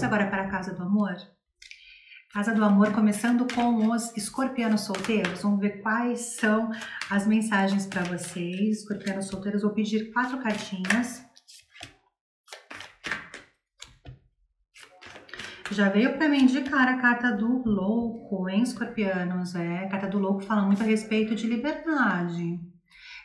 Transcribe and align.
Vamos 0.00 0.14
agora 0.14 0.30
para 0.30 0.44
a 0.44 0.48
casa 0.48 0.72
do 0.72 0.82
amor? 0.82 1.14
Casa 2.32 2.54
do 2.54 2.64
Amor, 2.64 2.90
começando 2.90 3.46
com 3.54 3.90
os 3.90 4.16
escorpianos 4.16 4.80
solteiros. 4.80 5.42
Vamos 5.42 5.60
ver 5.60 5.82
quais 5.82 6.36
são 6.36 6.70
as 7.10 7.26
mensagens 7.26 7.86
para 7.86 8.04
vocês. 8.04 8.78
Escorpianos 8.78 9.26
solteiros, 9.26 9.60
vou 9.60 9.72
pedir 9.72 10.10
quatro 10.10 10.38
cartinhas. 10.38 11.22
Já 15.70 15.90
veio 15.90 16.16
para 16.16 16.30
me 16.30 16.40
indicar 16.40 16.88
a 16.88 16.96
carta 16.98 17.30
do 17.32 17.62
louco, 17.68 18.48
hein, 18.48 18.62
escorpianos? 18.62 19.54
É, 19.54 19.84
a 19.84 19.88
carta 19.90 20.08
do 20.08 20.18
louco 20.18 20.40
fala 20.40 20.62
muito 20.62 20.82
a 20.82 20.86
respeito 20.86 21.34
de 21.34 21.46
liberdade. 21.46 22.58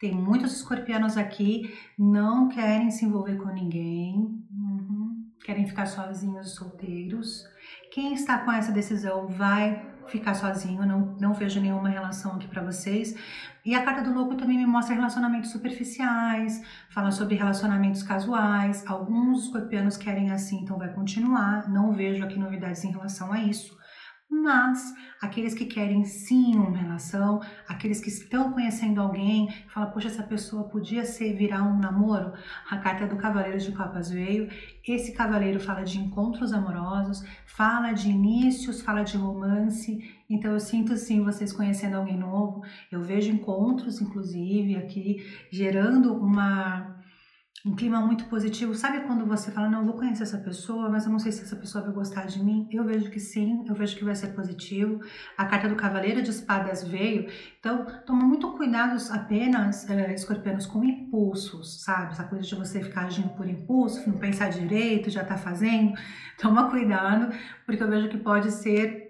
Tem 0.00 0.14
muitos 0.14 0.54
escorpianos 0.54 1.16
aqui, 1.16 1.76
não 1.98 2.48
querem 2.48 2.92
se 2.92 3.04
envolver 3.04 3.36
com 3.38 3.52
ninguém, 3.52 4.40
querem 5.50 5.66
ficar 5.66 5.86
sozinhos, 5.86 6.54
solteiros. 6.54 7.44
Quem 7.90 8.14
está 8.14 8.38
com 8.38 8.52
essa 8.52 8.70
decisão 8.70 9.26
vai 9.26 9.84
ficar 10.06 10.34
sozinho, 10.34 10.86
não, 10.86 11.16
não 11.20 11.34
vejo 11.34 11.60
nenhuma 11.60 11.88
relação 11.88 12.36
aqui 12.36 12.46
para 12.46 12.62
vocês. 12.62 13.16
E 13.64 13.74
a 13.74 13.82
carta 13.82 14.00
do 14.00 14.14
louco 14.14 14.36
também 14.36 14.56
me 14.56 14.66
mostra 14.66 14.94
relacionamentos 14.94 15.50
superficiais, 15.50 16.62
fala 16.88 17.10
sobre 17.10 17.34
relacionamentos 17.34 18.04
casuais. 18.04 18.84
Alguns 18.86 19.46
escorpianos 19.46 19.96
querem 19.96 20.30
assim, 20.30 20.60
então 20.60 20.78
vai 20.78 20.92
continuar. 20.92 21.68
Não 21.68 21.92
vejo 21.92 22.24
aqui 22.24 22.38
novidades 22.38 22.84
em 22.84 22.92
relação 22.92 23.32
a 23.32 23.40
isso. 23.40 23.76
Mas 24.30 24.94
aqueles 25.20 25.54
que 25.54 25.66
querem 25.66 26.04
sim 26.04 26.54
uma 26.54 26.76
relação, 26.76 27.40
aqueles 27.66 28.00
que 28.00 28.08
estão 28.08 28.52
conhecendo 28.52 29.00
alguém, 29.00 29.52
fala, 29.68 29.86
poxa, 29.86 30.06
essa 30.06 30.22
pessoa 30.22 30.68
podia 30.68 31.04
ser 31.04 31.34
virar 31.34 31.64
um 31.64 31.76
namoro. 31.80 32.32
A 32.70 32.78
carta 32.78 33.08
do 33.08 33.16
Cavaleiro 33.16 33.58
de 33.58 33.72
Copas 33.72 34.08
veio. 34.08 34.48
Esse 34.86 35.12
cavaleiro 35.12 35.58
fala 35.58 35.82
de 35.82 35.98
encontros 35.98 36.52
amorosos, 36.52 37.24
fala 37.44 37.92
de 37.92 38.08
inícios, 38.08 38.80
fala 38.80 39.02
de 39.02 39.16
romance. 39.16 39.98
Então 40.28 40.52
eu 40.52 40.60
sinto 40.60 40.96
sim 40.96 41.24
vocês 41.24 41.52
conhecendo 41.52 41.96
alguém 41.96 42.16
novo. 42.16 42.62
Eu 42.90 43.02
vejo 43.02 43.32
encontros, 43.32 44.00
inclusive, 44.00 44.76
aqui 44.76 45.26
gerando 45.50 46.14
uma 46.14 46.89
um 47.64 47.74
clima 47.74 48.00
muito 48.00 48.24
positivo. 48.24 48.74
Sabe 48.74 49.00
quando 49.00 49.26
você 49.26 49.50
fala, 49.50 49.68
não, 49.68 49.80
eu 49.80 49.84
vou 49.84 49.94
conhecer 49.94 50.22
essa 50.22 50.38
pessoa, 50.38 50.88
mas 50.88 51.04
eu 51.04 51.12
não 51.12 51.18
sei 51.18 51.30
se 51.30 51.42
essa 51.42 51.56
pessoa 51.56 51.84
vai 51.84 51.92
gostar 51.92 52.26
de 52.26 52.42
mim? 52.42 52.66
Eu 52.70 52.84
vejo 52.84 53.10
que 53.10 53.20
sim, 53.20 53.64
eu 53.68 53.74
vejo 53.74 53.96
que 53.96 54.04
vai 54.04 54.14
ser 54.14 54.28
positivo. 54.28 55.00
A 55.36 55.44
carta 55.44 55.68
do 55.68 55.76
Cavaleiro 55.76 56.22
de 56.22 56.30
Espadas 56.30 56.86
veio, 56.86 57.30
então 57.58 57.84
toma 58.06 58.24
muito 58.24 58.50
cuidado 58.52 58.96
apenas, 59.10 59.88
é, 59.90 60.14
escorpianos, 60.14 60.66
com 60.66 60.82
impulsos, 60.82 61.82
sabe? 61.82 62.12
Essa 62.12 62.24
coisa 62.24 62.46
de 62.46 62.54
você 62.54 62.82
ficar 62.82 63.06
agindo 63.06 63.28
por 63.30 63.46
impulso, 63.46 64.08
não 64.08 64.16
pensar 64.16 64.48
direito, 64.48 65.10
já 65.10 65.22
tá 65.22 65.36
fazendo. 65.36 65.92
Toma 66.38 66.70
cuidado, 66.70 67.34
porque 67.66 67.82
eu 67.82 67.88
vejo 67.88 68.08
que 68.08 68.18
pode 68.18 68.50
ser 68.50 69.09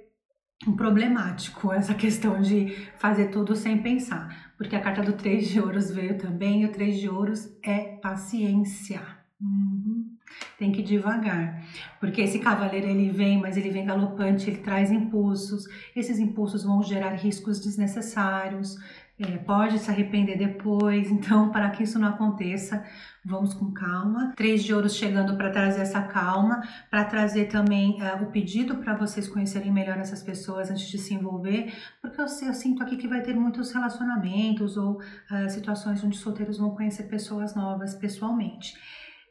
problemático 0.77 1.73
essa 1.73 1.95
questão 1.95 2.41
de 2.41 2.89
fazer 2.99 3.29
tudo 3.29 3.57
sem 3.57 3.79
pensar, 3.79 4.53
porque 4.59 4.77
a 4.77 4.81
carta 4.81 5.03
do 5.03 5.15
três 5.15 5.49
de 5.49 5.61
ouros 5.61 5.91
veio 5.91 6.19
também, 6.19 6.63
e 6.63 6.67
o 6.67 6.73
três 6.73 6.99
de 6.99 7.09
ouros 7.09 7.49
é 7.63 7.97
paciência. 7.97 9.01
Uhum. 9.41 10.17
Tem 10.59 10.71
que 10.71 10.81
ir 10.81 10.85
devagar, 10.85 11.65
porque 11.99 12.21
esse 12.21 12.39
cavaleiro 12.39 12.87
ele 12.87 13.11
vem, 13.11 13.41
mas 13.41 13.57
ele 13.57 13.71
vem 13.71 13.87
galopante, 13.87 14.51
ele 14.51 14.59
traz 14.59 14.93
impulsos. 14.93 15.65
Esses 15.97 16.19
impulsos 16.19 16.63
vão 16.63 16.83
gerar 16.83 17.15
riscos 17.15 17.59
desnecessários, 17.61 18.77
é, 19.21 19.37
pode 19.37 19.79
se 19.79 19.91
arrepender 19.91 20.39
depois. 20.39 21.11
Então, 21.21 21.51
para 21.51 21.69
que 21.71 21.83
isso 21.83 21.99
não 21.99 22.09
aconteça, 22.09 22.83
vamos 23.25 23.53
com 23.53 23.73
calma. 23.73 24.33
Três 24.35 24.65
de 24.65 24.73
ouros 24.73 24.95
chegando 24.95 25.37
para 25.37 25.51
trazer 25.51 25.83
essa 25.83 26.01
calma, 26.01 26.63
para 26.91 27.05
trazer 27.05 27.47
também 27.47 28.01
é, 28.03 28.15
o 28.15 28.27
pedido 28.27 28.77
para 28.77 28.95
vocês 28.95 29.29
conhecerem 29.29 29.71
melhor 29.71 29.99
essas 29.99 30.23
pessoas 30.23 30.71
antes 30.71 30.89
de 30.89 30.97
se 30.99 31.13
envolver, 31.13 31.75
porque 32.01 32.21
eu, 32.21 32.25
eu 32.25 32.55
sinto 32.55 32.83
aqui 32.83 32.97
que 32.97 33.07
vai 33.07 33.21
ter 33.21 33.35
muitos 33.35 33.71
relacionamentos 33.71 34.77
ou 34.77 35.01
é, 35.31 35.49
situações 35.49 36.03
onde 36.03 36.17
solteiros 36.17 36.59
vão 36.59 36.71
conhecer 36.71 37.05
pessoas 37.05 37.55
novas 37.55 37.95
pessoalmente. 37.95 38.75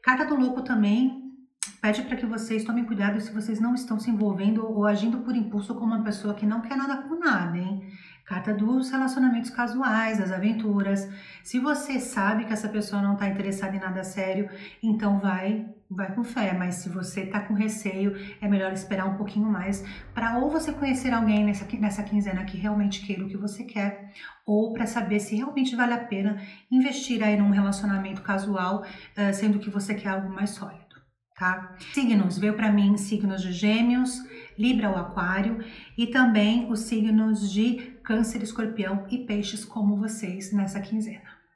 Carta 0.02 0.24
do 0.24 0.36
louco 0.36 0.62
também 0.62 1.30
pede 1.80 2.02
para 2.02 2.16
que 2.16 2.26
vocês 2.26 2.64
tomem 2.64 2.84
cuidado 2.84 3.20
se 3.20 3.32
vocês 3.32 3.60
não 3.60 3.74
estão 3.74 3.98
se 3.98 4.10
envolvendo 4.10 4.64
ou 4.64 4.86
agindo 4.86 5.18
por 5.18 5.34
impulso 5.34 5.74
com 5.74 5.84
uma 5.84 6.02
pessoa 6.02 6.34
que 6.34 6.46
não 6.46 6.60
quer 6.60 6.76
nada 6.76 7.02
com 7.02 7.18
nada, 7.18 7.56
hein? 7.56 7.82
Carta 8.30 8.54
dos 8.54 8.92
relacionamentos 8.92 9.50
casuais, 9.50 10.18
das 10.18 10.30
aventuras. 10.30 11.10
Se 11.42 11.58
você 11.58 11.98
sabe 11.98 12.44
que 12.44 12.52
essa 12.52 12.68
pessoa 12.68 13.02
não 13.02 13.14
está 13.14 13.26
interessada 13.26 13.74
em 13.74 13.80
nada 13.80 14.04
sério, 14.04 14.48
então 14.80 15.18
vai, 15.18 15.66
vai 15.90 16.14
com 16.14 16.22
fé. 16.22 16.52
Mas 16.56 16.76
se 16.76 16.88
você 16.88 17.22
está 17.22 17.40
com 17.40 17.54
receio, 17.54 18.14
é 18.40 18.46
melhor 18.46 18.72
esperar 18.72 19.06
um 19.06 19.16
pouquinho 19.16 19.50
mais 19.50 19.84
para 20.14 20.38
ou 20.38 20.48
você 20.48 20.72
conhecer 20.72 21.12
alguém 21.12 21.44
nessa, 21.44 21.66
nessa 21.76 22.04
quinzena 22.04 22.44
que 22.44 22.56
realmente 22.56 23.04
queira 23.04 23.24
o 23.24 23.28
que 23.28 23.36
você 23.36 23.64
quer, 23.64 24.12
ou 24.46 24.72
para 24.72 24.86
saber 24.86 25.18
se 25.18 25.34
realmente 25.34 25.74
vale 25.74 25.94
a 25.94 26.04
pena 26.04 26.40
investir 26.70 27.24
aí 27.24 27.36
num 27.36 27.50
relacionamento 27.50 28.22
casual, 28.22 28.82
uh, 28.84 29.34
sendo 29.34 29.58
que 29.58 29.68
você 29.68 29.92
quer 29.92 30.10
algo 30.10 30.32
mais 30.32 30.50
sólido. 30.50 30.89
Tá? 31.40 31.74
Signos, 31.94 32.36
veio 32.36 32.52
para 32.52 32.70
mim 32.70 32.98
signos 32.98 33.40
de 33.40 33.50
Gêmeos, 33.50 34.22
Libra 34.58 34.90
ou 34.90 34.96
Aquário 34.96 35.64
e 35.96 36.06
também 36.06 36.70
os 36.70 36.80
signos 36.80 37.50
de 37.50 37.96
Câncer, 38.02 38.42
Escorpião 38.42 39.06
e 39.10 39.16
Peixes 39.16 39.64
como 39.64 39.96
vocês 39.96 40.52
nessa 40.52 40.82
quinzena. 40.82 41.39